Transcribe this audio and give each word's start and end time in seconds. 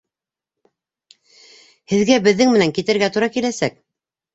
Һеҙгә 1.95 2.21
беҙҙең 2.31 2.53
менән 2.59 2.77
китергә 2.81 3.15
тура 3.15 3.33
киләсәк! 3.41 3.85